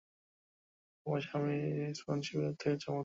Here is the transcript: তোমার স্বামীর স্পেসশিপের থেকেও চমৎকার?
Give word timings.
তোমার 0.99 1.21
স্বামীর 1.21 1.63
স্পেসশিপের 1.99 2.53
থেকেও 2.53 2.77
চমৎকার? 2.77 2.99